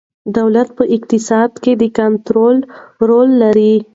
دولت 0.37 0.67
په 0.77 0.83
اقتصاد 0.95 1.51
کې 1.63 1.71
د 1.81 1.83
کنترول 1.97 2.57
رول 3.07 3.29
لري. 3.43 3.75